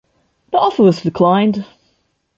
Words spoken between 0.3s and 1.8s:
The offer was declined.